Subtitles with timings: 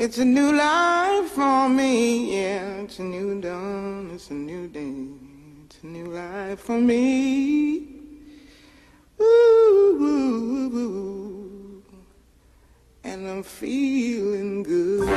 [0.00, 2.84] It's a new life for me, yeah.
[2.84, 5.08] It's a new dawn, it's a new day.
[5.64, 7.88] It's a new life for me.
[9.18, 11.82] Ooh, ooh, ooh,
[13.02, 15.08] and I'm feeling good.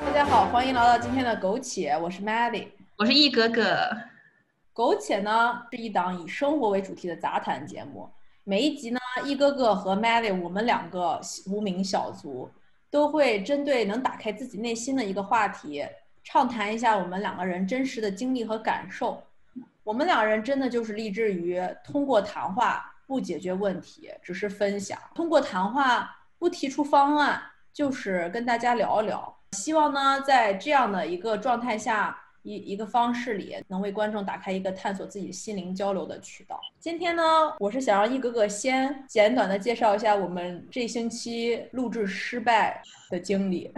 [0.00, 2.66] 大家好，欢迎来到今天的苟且，我是 Maddie。
[2.96, 3.62] 我是一哥哥，
[4.72, 8.10] 苟且呢是一档以生活为主题的杂谈节目，
[8.45, 12.51] 每一集呢，一哥哥和 Maddy，我们两个无名小卒
[12.89, 15.85] 都会针对能打开自己内心的一个话题，
[16.25, 19.23] 畅谈一下我们两个人真实的经历和感受。
[19.81, 27.41] 我们两人真的就是立志于通过谈话不解决问题，只是分享；通过谈话不提出方案，
[27.71, 29.33] 就是跟大家聊一聊。
[29.53, 36.59] 希望呢，在这样的一个状态下，一一个方式里，能为观众打开一个探索自己心灵交流的渠道。
[36.77, 37.23] 今天呢，
[37.57, 43.73] 我是想让一哥哥先简短的介绍一下我们这星期录制失败的经历。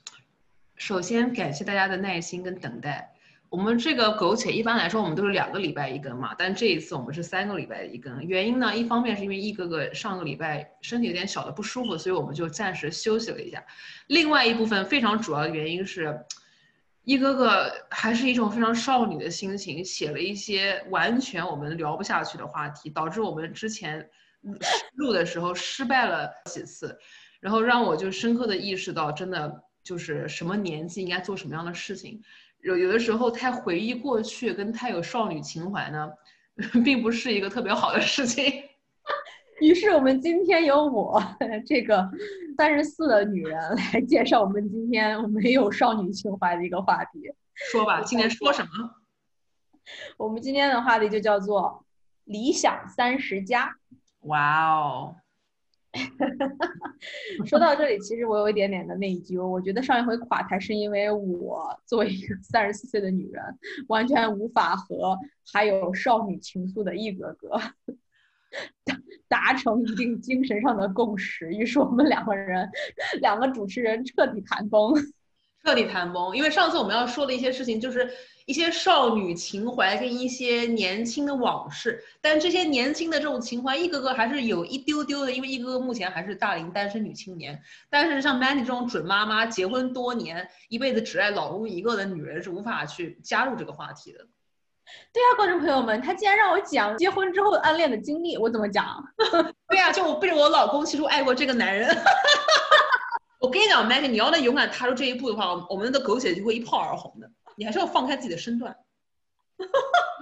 [0.76, 3.12] 首先感谢大家的耐心跟等待。
[3.50, 8.24] 我们这个苟且一般来说我们都是两个礼拜一更嘛，但这一次我们是三个礼拜一更。
[8.24, 13.62] 原因呢，一方面是因为一哥哥上个礼拜身体有点小的不舒服，所以我们就暂时休息了一下。
[14.06, 16.16] 另外一部分非常主要的原因是，
[17.04, 24.08] 一哥哥还是一种非常少女的心情，写了一些完全我们聊不下去的话题，导致我们之前
[24.94, 26.98] 录的时候失败了几次，
[27.40, 32.22] 然后让我就深刻的意识到，真的就是什么年纪应该做什么样的事情。
[32.62, 36.10] 有有的时候太回忆过去跟太有少女情怀呢，
[36.84, 38.44] 并不是一个特别好的事情。
[39.60, 41.22] 于是我们今天由我
[41.66, 42.10] 这个
[42.56, 43.60] 三十四的女人
[43.92, 47.30] 来介绍我们今天没有少女情怀的一个话题。
[47.54, 48.68] 说吧，今天说什么？
[50.16, 51.84] 我们今天的话题就叫做
[52.24, 53.76] 理想三十加。
[54.22, 55.16] 哇哦！
[57.44, 59.46] 说到这里，其实我有一点点的内疚。
[59.46, 63.42] 我觉得上一回垮台是因为我作为一个三十四岁的女人，
[63.88, 65.18] 完全无法和
[65.52, 67.60] 还有少女情愫的一哥哥
[69.30, 71.54] 达成一定精神上的共识。
[71.54, 72.68] 于是我们两个人，
[73.20, 74.92] 两个主持人彻底谈崩，
[75.64, 76.36] 彻底谈崩。
[76.36, 78.10] 因为上次我们要说的一些事情，就是
[78.46, 82.02] 一些少女情怀跟一些年轻的往事。
[82.20, 87.62] 但这些年轻的这种情怀，一哥哥还是有一丢丢的，因为一哥哥目前还是大龄单身女青年。
[87.88, 94.26] 但是像 Mandy 这种准妈妈，结婚多年，一辈子只爱老公一个的女人，是无法去加入这个话题的。
[95.12, 99.02] 对啊，观众朋友们，他竟然让我讲结婚之后暗恋的经历，我怎么讲？
[99.68, 101.88] 对呀、就我背着我老公，其实我爱过这个男人。
[103.40, 107.30] 我跟你讲，Maggie，你要能勇敢踏出这一步的话，我们的狗血就会一炮而红的。
[107.56, 108.76] 你还是要放开自己的身段。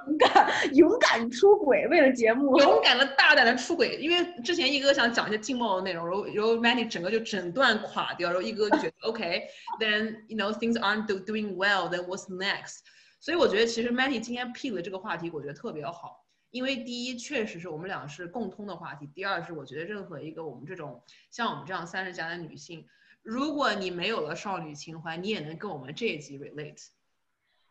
[0.09, 12.79] 勇敢勇敢出轨，为了节目，勇敢的、大胆的出轨，因为之前一哥想讲一些劲爆的内容，然后然后 Maggie 整个就整段垮掉，然后一哥就觉得 OK，then you know things aren't doing well，then what's next？
[13.21, 22.87] 所以我觉得其实 Matty 今天 pick 的这个话题，我觉得特别好，因为第一确实是我们俩是共通的话题，第二是我觉得任何一个我们这种像我们这样三十加的女性，
[23.23, 26.87] 如果你没有了少女情怀，你也能跟我们这一集 relate。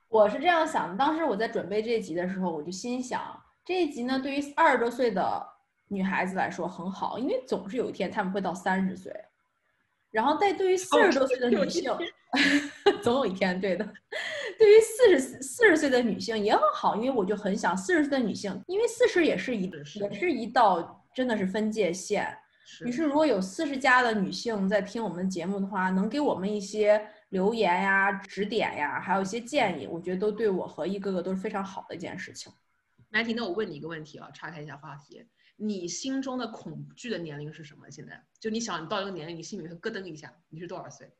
[0.09, 5.47] 我是这样想的，当时我在准备这一集的时候，我就心想，这一集呢，对于二十多岁的
[5.89, 9.13] 女孩子来说很好，因为总是有一天她们会到三十岁，
[10.11, 11.91] 然后但对于四十多岁的女性，
[13.03, 13.85] 总有一天，对的，
[14.57, 22.37] 对于四十四十岁的女性也很好，因为我就很想四十岁的女性，因为四十也是一是也是一道真的是分界线，
[22.85, 27.07] 于是如果有四十加的女性在听我们节目的话，能给我们一些。
[27.31, 32.49] 留言呀、指点呀，还有一些建议，我觉得都对我和一哥哥都是非常好的一件事情。
[33.09, 37.91] 南婷，那我问你一个问题啊，岔开一下话题，你心中的恐惧的年龄是什么？
[37.91, 41.11] 现在就你想，你到一个年龄，你心里会咯噔一下，你是多少岁？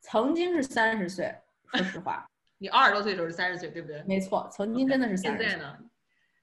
[0.00, 1.34] 曾经是三十岁，
[1.66, 2.26] 说实话。
[2.58, 4.02] 你二十多岁的时候是三十岁，对不对？
[4.04, 5.42] 没错，曾经真的是三十。
[5.42, 5.76] 现在呢？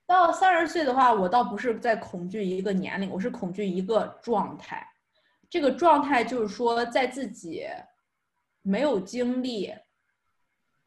[0.06, 4.86] 到三十岁的话，我倒不是在恐惧一个年龄，我是恐惧一个状态。
[5.48, 7.66] 这个状态就是说，在自己。
[8.66, 9.70] 没有经历，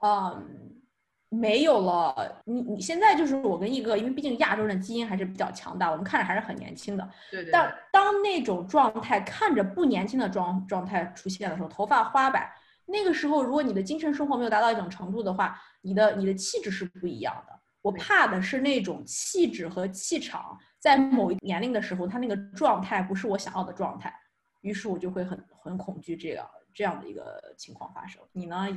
[0.01, 0.81] 嗯，
[1.29, 2.41] 没有了。
[2.43, 7.07] 你你现在就是我跟一哥，因为毕竟亚洲人的基因还是比较强大，我们看着还是很年轻的。
[7.29, 7.51] 对对。
[7.51, 12.51] 但当那种状态看着不年轻的状状态出现的时候，头发花白，
[12.87, 17.53] 那个时候如果你的精神生活没有达到一种程度的话，你的你的气质是不一样的。
[17.81, 24.13] 我怕的是那种气质和气场在某一年龄的时候，他那个状态不是我想要的状态，
[24.61, 26.49] 于是我就会很很恐惧这样。
[26.73, 28.67] 这样的一个情况发生，你呢？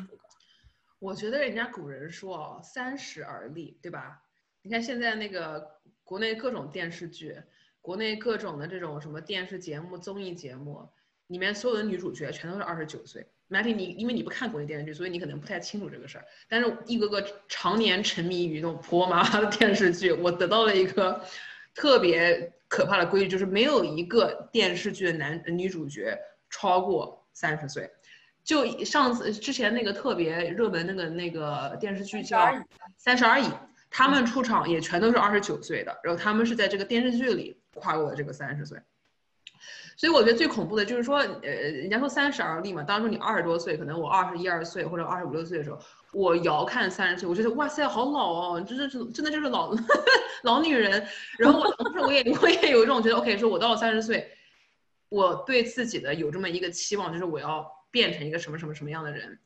[1.01, 4.23] 我觉得人家古人说哦，三十而立，对吧？
[4.63, 5.71] 你看现在那个
[6.03, 7.37] 国内各种电视剧，
[7.83, 10.89] 国内各种的这种什么电视节目、综艺节目
[11.31, 13.25] 里面所有的女主角全都是二十九岁。
[13.49, 16.25] Matty，你因为你不看国内电视剧，所以你可能不太清楚这个事儿。
[16.49, 21.25] 但是一个个常年沉迷于那种婆婆妈的电视剧，我得到了一个
[21.73, 26.19] 特别可怕的规律，就是没有一个电视剧的男女主角
[26.49, 27.89] 超过三十岁。
[28.43, 32.39] 就上次之前那个特别热门那个那个电视剧叫
[32.97, 33.45] 《三十而已》，
[33.89, 38.81] 他们出场也全都是二十九岁的，然后他们是在这个电视剧里跨过了这个三十岁。
[40.01, 45.79] 所以我觉得最恐怖的就是说，呃，人家说三十而立嘛，当初你二十多岁，可能我二十一二岁或者二十五六岁的时候，
[46.15, 49.77] 我遥看三十岁，我觉得哇塞，好老哦，真的是真的就是老
[50.45, 51.07] 老女人。
[51.37, 54.27] 然后我当时我也 我也有一种觉得，OK，说我到了三十岁，
[55.11, 59.39] 我对自己的有这么一个期望，就是我要变成一个什么什么什么样的人。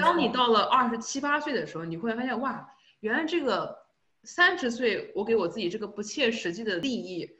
[0.00, 3.78] 当你到了二十七八岁的时候，你会发现哇，原来这个
[4.24, 7.30] 三十岁我给我自己这个不切实际的利益。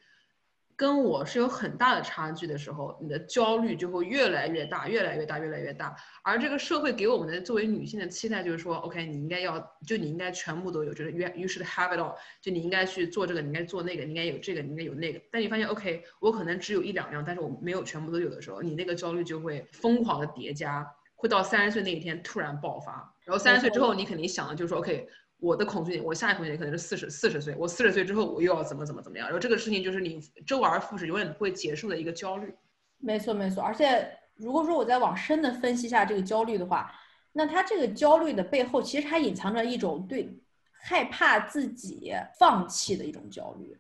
[0.82, 5.94] 跟我是有很大的差距的时候，你的焦虑就会越来越大，越来越大，越来越大。
[6.24, 15.22] 而这个社会给我们的作为女性的期待就是说，OK，你应该要，就你应该全部都有，就是 you you should have it all，就你应该去做这个，你应该做那个，你应该有这个，你应该有那个。
[15.30, 20.84] 但你发现，OK，我可能只有一两样，但是我没有全部都有的时候，你那个焦虑就会疯狂的叠加，
[21.14, 23.14] 会到三十岁那一天突然爆发。
[23.24, 25.08] 然后三十岁之后，你肯定想的就是说，OK。
[25.42, 32.54] 我的恐惧点，我下一恐惧点可能是四十四十岁，我四十岁之后我又要怎么怎么怎么样，然后这个事情就是你周而复始，永远不会结束的一个焦虑。
[32.98, 36.94] 没错没错，而且如果说我再往深的分析一下这个焦虑的话，
[37.32, 40.40] 那他这个焦虑的背后，其实它隐藏着一种对
[40.70, 43.76] 害怕自己放弃的一种焦虑。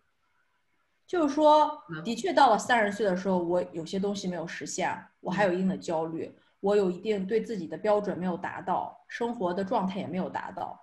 [1.06, 1.70] 就是说，
[2.04, 10.81] 的确到了三十岁的时候，我有些东西没有实现，我还有一定的焦虑，我有一定对自己的标准没有达到，生活的状态也没有达到。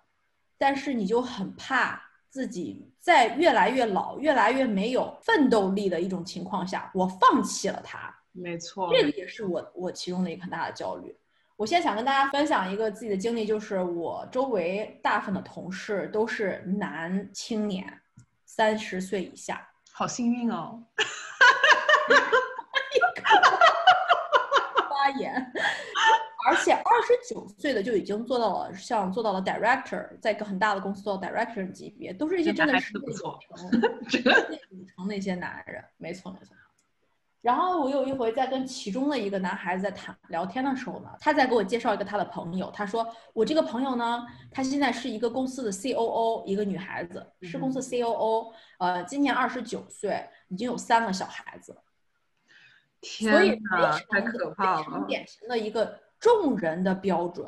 [0.60, 8.14] 但是你就很怕自己在越来越老、越来越没有奋斗力的一种情况下，我放弃了它。
[8.32, 11.18] 没错，这个也是我我其中的一个很大的焦虑。
[11.56, 18.02] 我现在想跟大家分享一个自己的经历，就是我周围大部分的同事都是男青年，
[18.46, 19.68] 三十岁以下。
[19.92, 20.84] 好幸运哦！
[24.90, 25.52] 发言。
[26.46, 33.38] 而且二十九岁的就已经做到了，像做到了 director，在一个很大的公司做到 director 级别，都是一些真的是不错，
[34.72, 36.56] 五成那些男人，没错没错。
[37.42, 51.78] 然后我有一回在跟其中的一个男孩子在谈聊天的时候呢，他在给我介绍一个他的朋友，他说我这个朋友呢，他现在是一个公司的 C O O，一个女孩子，是公司 C O O，呃，今年二十九岁，已经有三个小孩子。
[53.02, 54.84] 天哪，太可怕了！
[54.84, 56.00] 非常典型的一个。
[56.20, 57.48] 众人的标准，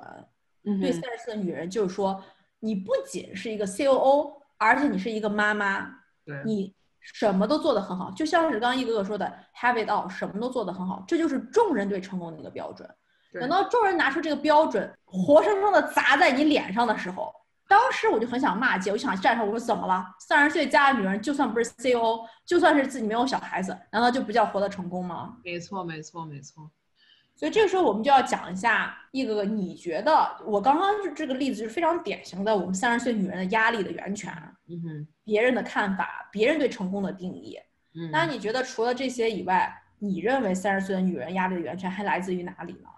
[0.80, 2.24] 对三十岁的女人就是说，
[2.60, 5.92] 你不仅是一个 C O O，而且你是一个妈妈，
[6.46, 9.26] 你什么都做得很好，就像是刚刚一哥哥说的
[9.56, 12.90] ，have it all，什么都做得很好，这就是众人对成功的一个标准。
[13.34, 17.34] 等到众人拿出这个标准，活生生的砸在你脸上的时候，
[17.68, 20.06] 当时我就很想骂街，我就想站上，我说怎么了？
[20.20, 25.38] 三十岁加的女人，就算不是 C O O，就算是自己没有小孩子，难道就不叫活得成功吗？
[25.44, 26.70] 没错，没错，没错。
[27.42, 34.32] 所以这个时候我们就要讲一下一个你觉得我刚刚这个例子是非常典型的，我们三十岁女人的压力的源泉。
[34.70, 37.58] 嗯哼，别人的看法，别人对成功的定义。
[37.96, 42.90] 嗯，那你觉得除了这些以外，你认为三十岁的女人压力的源泉还来自于哪里呢？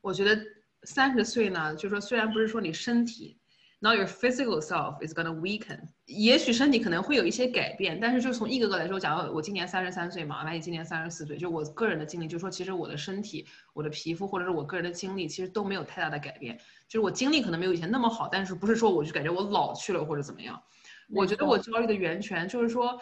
[0.00, 0.42] 我觉得
[0.84, 3.38] 三十岁呢，就说虽然不是说你身体。
[3.80, 5.80] Now your physical self is gonna weaken。
[6.06, 16.56] 也许身体可能会有一些改变，但是就从一个个来说，假如我今年三十三岁嘛，万一今年三十四岁，就我个人的经历，就说其实我的身体、我的皮肤或者是我个人的经历，其实都没有太大的改变。
[16.88, 20.62] 就是我精力可能没有以前那么好，但是不是说我就感觉我老去了或者怎么样？
[21.12, 22.98] 我觉得我焦虑的源泉就是说，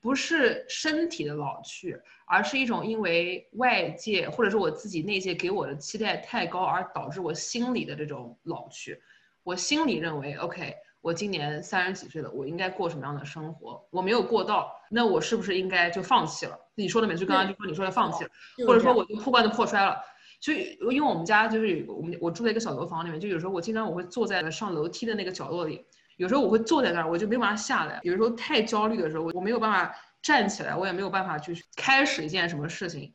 [0.00, 8.98] 不是身体的老去，而是一种因为外界或者是我自己内界给我的期待太高而导致我心里的这种老去。
[9.50, 13.84] 我心里认为，OK，我今年三十几岁了，我应该过什么样的生活？
[13.90, 16.56] 我没有过到，那我是不是应该就放弃了？
[16.76, 18.30] 你说的没错，刚刚就说你说的放弃了，
[18.64, 19.96] 或者说我就破罐子破摔了。
[20.40, 25.84] 所以，因为我们家就是我们我住在一个小楼房里面，就有时候我经常我会坐在上楼梯的那个角落里，
[26.16, 27.98] 有时候我会坐在那儿，我就没有办法下来。
[28.04, 29.92] 有时候太焦虑的时候，我我没有办法
[30.22, 33.12] 站起来，我也没有办法去开始一件什么事情。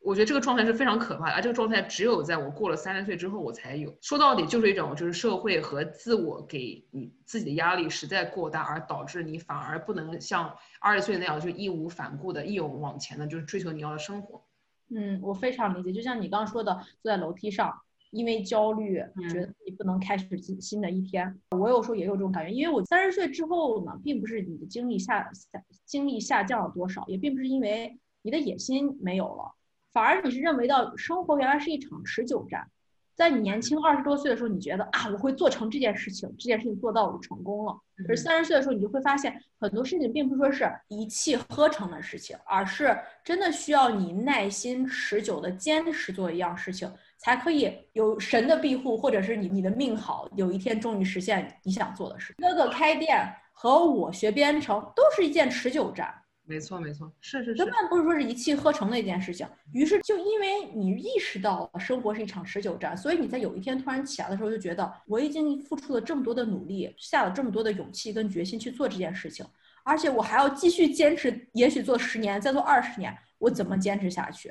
[0.00, 3.94] 我觉得这个状态是非常可怕的，而这个状态只有在我过了三十岁之后我才有。
[4.00, 14.42] 说到底就是一种，就是社会和自我给你自己的压力实在过大，而导致你反而不能像二十岁那样就义无反顾的、义勇往前的，就是追求你要的生活。
[14.90, 15.92] 嗯，我非常理解。
[15.92, 17.74] 就像你刚刚说的，坐在楼梯上，
[18.10, 21.38] 因为焦虑，嗯觉得自己不能开始新新的一天。
[21.50, 29.52] 我有时候也有这种感觉，因为我三十岁之后呢，并不是你的精力下下精力下降了多少，也并不是因为你的野心没有了，
[29.92, 32.66] 反而你是认为到生活原来是一场持久战。
[33.14, 37.76] 在你年轻二十多岁的时候，你觉得啊，我会做成这件事情，这件事情做到我就成功了。
[38.06, 52.32] 可是三十岁的时候，你就会发现很多事情并不是说是一气呵成的事情，而是真的需要你耐心持久的坚持做一样事情，才可以有神的庇护，或者是你你的命好，有一天终于实现你想做的事。
[52.38, 56.14] 哥哥开店和我学编程都是一件持久战，
[56.48, 59.46] 没错没错，是是根，本不是说是一气呵成的一件事情。
[59.74, 69.44] 于是就因为你意识到了生活是一场持久战，所以你在有一天突然起来的时候，就觉得我已经付出了这么多的努力，下了这么多的勇气跟决心去做这件事情，
[69.84, 74.50] 而且我还要继续坚持，也许做十年，再做二十年，我怎么坚持下去？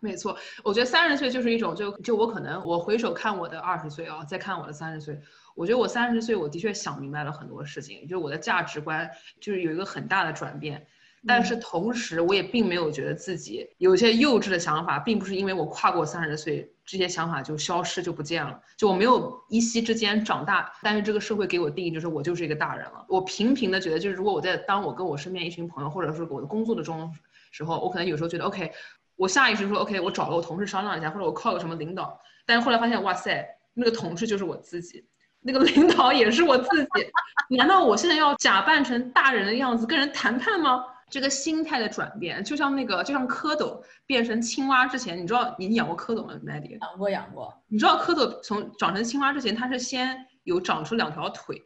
[0.00, 5.18] 没错，我觉得三十岁就是一种，就就我可能我回首看我的二十岁啊，再看我的三十岁，
[5.54, 10.86] 我觉得我三十岁我的确想明白了很多事情，就是我的价值观就是有一个很大的转变。
[11.26, 18.60] 但是同时，我也并没有觉得自己有一些幼稚的想法，并不是因为我跨过三十岁，这些想法就消失就不见了。
[18.76, 23.04] 就我没有一夕之间长大，但是这个社会给我定义就是我就是一个大人了。
[23.08, 27.12] 我频频的觉得，就是如果我在当我跟我身边一群朋友，或者是我的工作的中
[27.50, 28.70] 时候，我可能有时候觉得 OK，
[29.16, 35.04] 我下意识说 OK，我找了我同事商量一下，或者我靠个什么领导，但是后来发现哇塞，那个同事就是我自己。
[35.40, 40.84] 那个领导也是我自己，难道我现在要假扮成大人的样子跟人谈判吗？
[41.08, 46.78] 这个心态的转变，就像那个，就像蝌蚪变成青蛙之前，你知道你养过蝌蚪吗，Maddie？
[46.80, 51.62] 养过养过，你知道蝌蚪从长成青蛙之前，它是先有长出两条腿，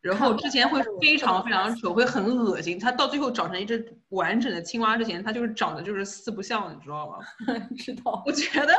[0.00, 2.78] 然后之前会非常非常丑，会很恶心。
[2.78, 7.18] 它到最后长成一只完整的青蛙之前，它就是长得就是四不像，你知道吗？
[7.76, 8.22] 知道。
[8.24, 8.72] 我觉得，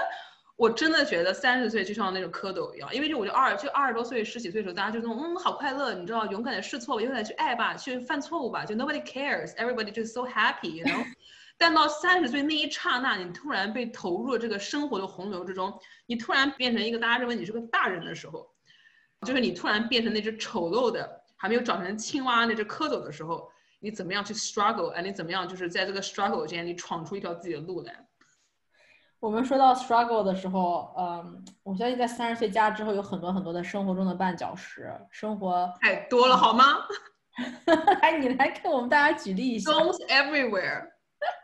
[0.60, 11.02] 我真的觉得三十岁就像那种蝌蚪一样，因为就我就二就二十多岁、十几岁的时候，大家就那种嗯好快乐，你知道，勇敢的试错，勇敢的去爱吧，去犯错误吧，就 nobody cares，everybody just so happy，you know。
[11.58, 18.46] 但到三十岁那一刹那，你突然被投入了这个生活的洪流之中，你突然变成一个大家认为你是个大人的时候，
[19.26, 23.50] 就是你突然变成那只丑陋的还没有长成青蛙那只蝌蚪的时候，
[23.80, 28.09] 你怎么样去 struggle，哎，你怎么样就是在这个 struggle 间，你闯出一条自己的路来。
[29.20, 36.64] 我们说到 struggle 的时候，嗯，我相信在三十岁加之后，有很多很多的生活中的绊脚石，生活太多了好吗
[38.02, 39.72] 来， 你来给我们大家举例一下。
[39.72, 40.90] ？Stones everywhere,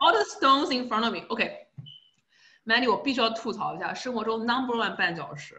[0.00, 1.20] all the stones in front of me.
[1.28, 5.54] OK，Mandy，、我必须要吐槽一下，生活中 number one 绊脚石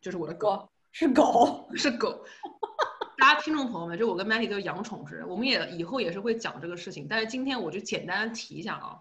[0.00, 0.68] 就是我的狗。
[0.92, 2.24] 是狗，是狗。
[3.18, 7.06] 大家听众朋友们，就我跟 Mandy 都是养宠之人，我们也以后也是会讲这个事情。
[7.10, 8.96] 但是今天我就简单提一下啊，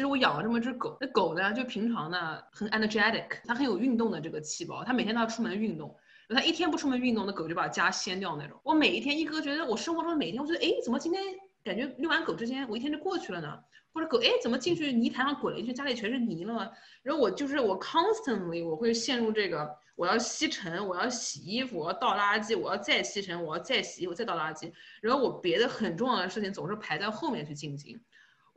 [0.00, 5.94] 就是我养了这么只狗，那狗呢就平常呢很 energetic，它很有运动的这个细胞，它每天都要出门运动。
[6.30, 8.58] 它一天不出门运动，那狗就把家掀掉那种。
[8.64, 11.22] 我每一天一哥觉得我生活中每一天，我觉得哎，怎么今天
[11.62, 13.58] 感觉遛完狗之前，我一天就过去了呢？
[13.92, 16.72] 或者狗哎，怎么进去泥潭上滚了一圈，家里全是泥了？
[17.02, 24.72] 然后我就是我 constantly 我会陷入这个，我要吸尘，我要洗衣服，我要倒垃圾，我要再吸尘，我要再洗衣服，再倒垃圾。
[25.02, 28.00] 然后我别的很重要的事情总是排在后面去进行。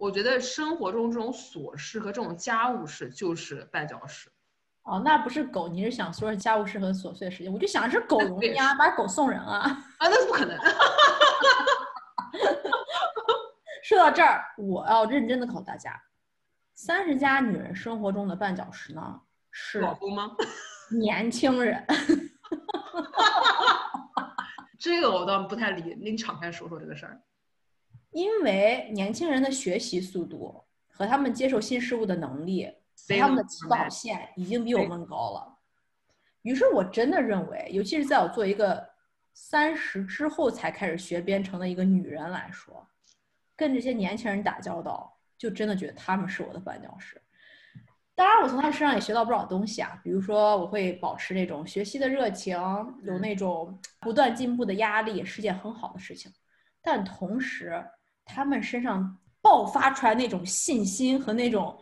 [0.04, 4.30] 我觉得生活中这种琐事和这种家务事就是绊脚石。
[4.82, 7.54] 哦，那不是狗，你是想说是家务事和琐碎的事情？
[7.54, 9.60] 我就想是狗 容易啊，把狗送人啊。
[10.00, 10.60] 啊，那是不可能。
[13.82, 15.98] 说到这儿，我要认真的告诉大家，
[16.76, 20.36] 三十加女人生活中的绊脚石呢是老公吗？
[21.00, 21.82] 年轻人。
[24.78, 27.22] 这个我倒不太理，你敞开说说这个事儿。
[28.14, 32.72] 因为年轻人的学习速度和他们接受新事物的能力，
[33.20, 35.58] 他们的起跑线已经比我们高了。
[36.44, 38.88] 于是我真的认为，尤其是在我做一个
[39.34, 42.88] 三十之后才开始学编程的一个女人来说，
[43.56, 47.20] 跟这些年轻人打交道，就真的觉得他们是我的绊脚石。
[48.14, 52.56] 当然，我从他们身上也学到不少东西啊，比如说我会保持那种学习的热情，
[53.02, 56.32] 有那种不断进步的压力，是件很好的事情。
[56.80, 57.84] 但同时，
[58.26, 61.78] 他们身上爆发出来那种信心和那种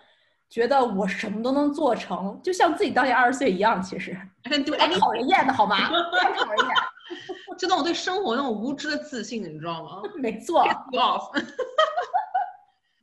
[0.49, 5.77] 觉得我什么都能做成，就像自己当年二十岁一样，其实 anything，讨人厌的好吗？
[5.77, 6.69] 太讨人厌，
[7.57, 10.63] 就那种对生活那种无知的自信，你知道吗 没错。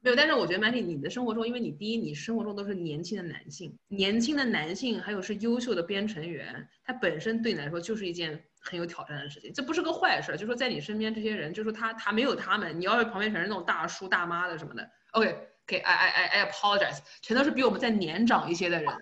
[0.00, 10.36] 没有，但是我觉得 Mandy，你的生活中，因为你第一，你生活中都是年轻的男性，年轻的男性，还有是优秀的编程员，他本身对你来说就是一件很有挑战的事情，这不是个坏事。
[10.36, 18.92] 就说在你身边这些人，就说他他没有他们，你要是旁边全是那种大叔大妈的什么的，OK，OK，I I I I apologize，全都是比我们再年长一些的人。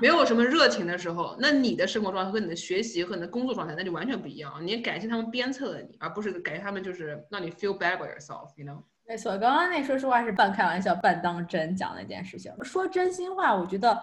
[0.00, 4.58] 没有什么热情的时候，那你的生活状态和你的学习和你的工作状态那就完全不一样。
[4.60, 8.82] 你也感谢他们鞭策了你，而不是感谢他们就是让你 feel bad about yourself，you know。
[9.06, 12.52] 没错，刚刚那说实话是半开玩笑半当真讲的一件事情。
[12.64, 13.96] 说真心话，我觉得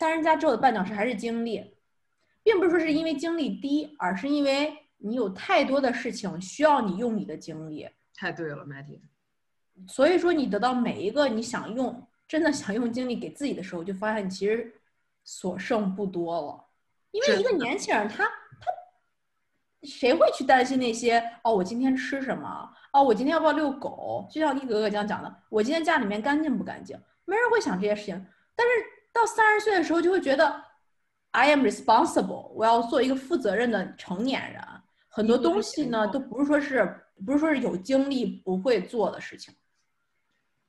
[0.00, 1.62] 三人家之后的绊脚石还是经历，
[2.42, 7.88] 并不是说是因为精力低，而是因为你有太多的事情需要你用你的精力。
[8.14, 9.00] 太对了，Matty。
[9.88, 14.72] 所以说，你得到每一个你想用、真的想用精力给自己的时候，就发现你其实
[15.24, 16.64] 所剩不多了。
[17.10, 18.66] 因为一个年轻人，他他
[19.82, 21.22] 谁会去担心那些？
[21.42, 22.70] 哦，我今天吃什么？
[22.92, 24.28] 哦，我今天要不要遛狗？
[24.30, 26.96] 就像你哥哥这样讲的，我今天家里面干净不干净？
[27.24, 28.26] 没人会想这些事情。
[28.54, 28.72] 但是
[29.12, 30.62] 到三十岁的时候，就会觉得
[31.32, 34.62] I am responsible，我要做一个负责任的成年人。
[35.08, 39.54] 很多东西呢，都不是说是不是说是有精力不会做的事情。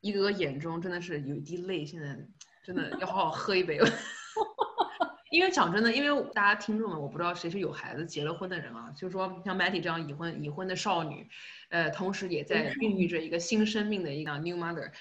[0.02, 2.18] 一哥眼中真的是有一滴泪，现在
[2.64, 3.88] 真的要好好喝一杯了。
[5.32, 11.28] 因为讲真的，因为大家听众们，我不知道谁是有孩子结了婚的人啊，就是说像 Matty 这样已婚已婚的少女，
[11.70, 14.92] 呃，同时也在孕育着一个新生命的一个 new mother，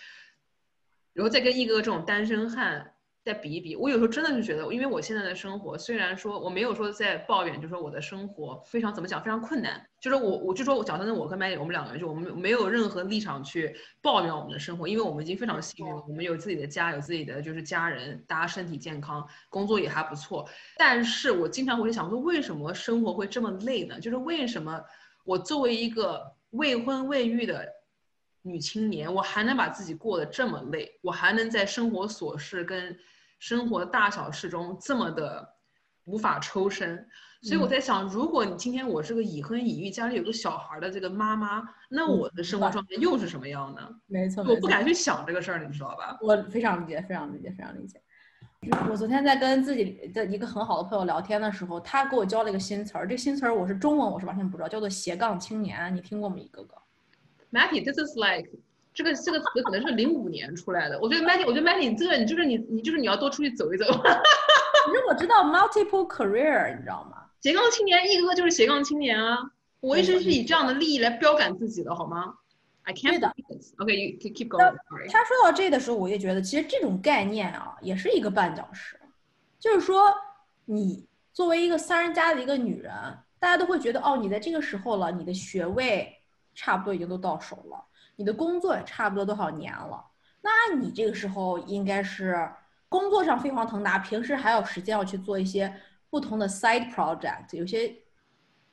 [1.13, 2.92] 然后再跟一哥这种单身汉。
[3.25, 9.81] 再比一比，我有时候真的是觉得，因为我现在的生活，虽然说我没有说在抱怨，就说我的生活非常怎么讲，非常困难。
[10.01, 20.49] 就是我，我就说我讲真的，我跟麦姐，我们两个人就我们没有任何立场去抱怨我们的生活，因为我们已经非常幸运了，我们有自己的家，有自己的就是家人，大家身体健康，工作也还不错。
[20.77, 24.01] 但是我经常会想说，为什么生活会这么累呢？
[24.01, 24.83] 就是为什么
[25.25, 27.69] 我作为一个未婚未育的
[28.43, 32.99] 女青年，我还能把自己过得这么累，我还能在生活琐事跟
[33.43, 35.57] 生活大小事中这么的
[36.05, 37.05] 无法抽身，
[37.43, 43.81] 所以我在想，如果你今天我是个已婚已育，家里有个小孩的这个妈妈，那我的生活状态又是什么样呢？
[44.07, 46.17] 没错，我不敢去想这个事儿，你知道吧？
[46.23, 48.01] 我非常理解，非常理解，非常理解。
[48.89, 56.37] 我昨天在跟自己的一个很好的朋友聊天的时候，他给我教了一个新词儿，这新词儿我是中文，我是完全不知道，叫做斜杠青年，你听过吗？
[56.39, 56.77] 一个个
[57.51, 58.49] ？Matty，this is like。
[58.95, 60.99] 这个这个词可能是零五年出来的。
[61.01, 63.85] 我觉得 Mandy，我觉得 Mandy，这个你就是你，你就是你要多出去走一走。
[63.87, 67.25] 你如果知道 multiple career，你知道吗？
[67.41, 69.39] 斜杠青年，一哥就是斜杠青年啊！
[69.81, 72.35] 我一直是以这样的利益来标杆自己的，好吗
[72.85, 73.25] ？I can't。
[73.79, 74.77] OK，you keep going。
[75.11, 79.01] 他说到这的时候，我也觉得其实这种概念啊，也是一个绊脚石。
[79.59, 80.13] 就是说，
[80.67, 82.93] 你作为一个三人家的一个女人，
[83.41, 86.21] 大家都会觉得哦，你在这个时候了，你的学位
[86.55, 87.85] 差不多已经都到手了。
[88.23, 90.01] 你的工作也差不多多少年了？
[90.43, 92.49] 那你这个时候应该是
[92.89, 95.75] 工作上飞黄腾达，平时还有时间要去做一些
[96.09, 97.57] 不同的 side project。
[97.57, 97.93] 有些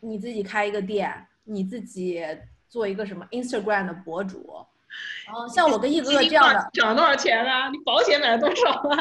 [0.01, 1.11] 你自己开一个店，
[1.45, 2.23] 你自己
[2.67, 4.63] 做一个什么 Instagram 的博主。
[5.25, 7.69] 然后，像我跟一哥哥这样的，涨了多少钱啊？
[7.71, 8.97] 你保险买了多少啊？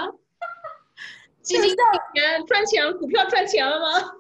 [1.45, 4.13] 基金赚钱赚钱，股票赚钱了吗？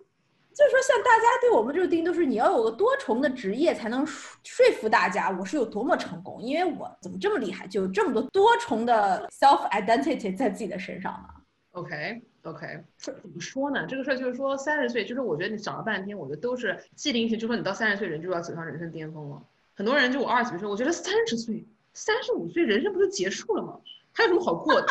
[0.58, 11.28] 就是说，像大家对我们这个定义都是你要有个多重的职业才能说服大家我是有多么成功，因为我怎么这么厉害，就有这么多多重的 self identity 在自己的身上呢
[11.70, 12.66] ？OK OK，
[12.98, 13.86] 这怎么说呢？
[13.86, 19.40] 这个事儿就是说，三十岁，就是我觉得你讲了半天，我觉得都是既定性，就说你到三十岁人就要走上人生巅峰了。
[19.76, 23.78] 很多人就我二十岁，我觉得三十岁、三十五岁人生不就结束了吗？
[24.12, 24.88] 还有什么好过的？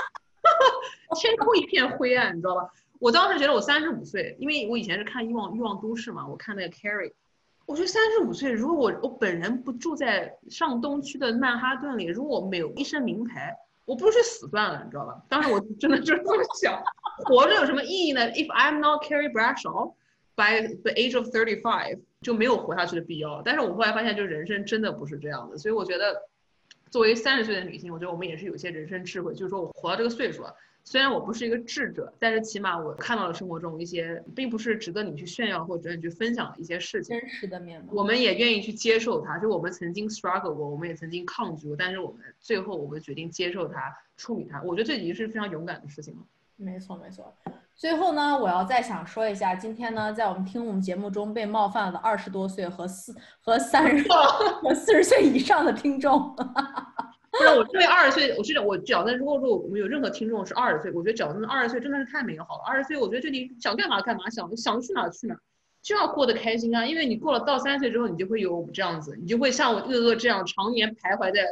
[1.20, 2.70] 天空一片灰暗，你知道吧？
[3.00, 7.14] 我当时觉得我三十五岁，因为我以前是看《欲望欲望都市》嘛，我看那个 Carrie，
[7.66, 13.56] 我觉得三十五岁，如果我我本人不住在上东区的曼哈顿里，如果我没有一身名牌，
[13.86, 15.22] 我不如去死算了，你知道吧？
[15.30, 16.82] 当时我真的就是这么想，
[17.26, 19.94] 活着有什么意义呢？If I'm not Carrie Bradshaw
[20.36, 23.42] by the age of thirty five，就没有活下去的必要。
[23.44, 26.24] 但是我后来发现，就是人生真的不是这样的，所以我觉得，
[26.90, 30.56] 作为三十岁的女性，我觉得我们也是有些人生智慧，就是说我活到这个岁数了。
[30.90, 37.88] 虽然我不是一个智者，但是起码我看到了生活中一些并不是值得你去炫耀或者你去分享的一些事情，真实的面貌。
[37.92, 44.62] 我们也愿意去接受它，就我们曾经 struggle 过，我们也曾经抗拒过，但是我们最后我们决定接受它，处理它。
[44.62, 46.22] 我觉得这已经是非常勇敢的事情了。
[46.56, 47.36] 没错，没错。
[47.76, 54.08] 最后呢，我要再想说一下，今天呢，在我们听我们节目中被冒犯了的二十多岁和四和三十
[54.64, 56.34] 和四十岁以上的听众。
[57.38, 62.64] 不是我作为二十岁，我是我讲的，如果说我们有任何听众是二十岁，我觉得讲真的二十岁真的是太美好了。
[62.66, 65.38] 二十岁，我觉得就你想干嘛干嘛，想想去哪去哪，
[65.84, 66.84] 就要过得开心啊。
[66.84, 71.46] 因为你过了到三十岁之后，你就会有我们这样子，你就会像我哥哥这样常年徘徊在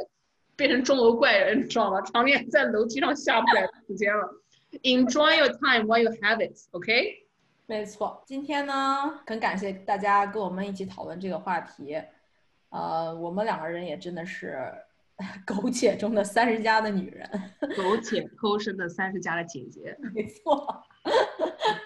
[0.56, 2.00] 变成钟楼怪人，你知道吗？
[2.00, 4.42] 常年在楼梯上下不来时间了。
[4.82, 7.26] Enjoy your time while you have it，OK？
[7.66, 11.96] 没错，今天呢，很感谢大家跟我们一起讨论这个话题。
[12.70, 14.58] 呃，我们两个人也真的是。
[15.46, 17.28] 苟且中的三十加的女人，
[17.74, 20.82] 苟且偷生的三十加的姐姐， 没错。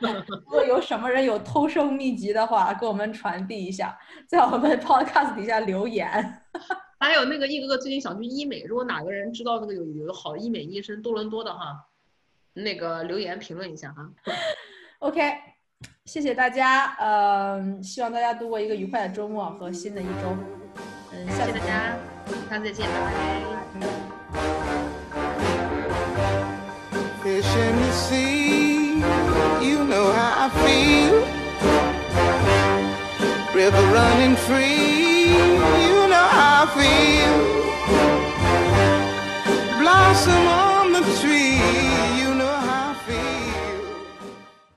[0.00, 6.42] 如果有什么人有偷生秘籍的话，给我们传递一下，在我们 podcast 底下留言。
[6.98, 11.86] 还有那个一哥哥最近想去医美，如果哪个人知道那个有有个好医美医生，多伦多的哈，
[12.52, 14.10] 那个留言评论一下哈。
[14.98, 15.20] OK，
[16.04, 20.36] 谢谢大家，嗯、希望大家度过一个愉快的周末和新的一周。
[21.12, 21.96] 嗯，谢谢大家，
[22.48, 23.10] 下次再见，拜拜。
[27.22, 29.02] Fish in the sea,
[29.60, 31.22] you know how I feel.
[33.54, 35.34] River running free,
[35.86, 37.34] you know how I feel.
[39.78, 41.60] Blossom on the tree,
[42.18, 42.39] you know.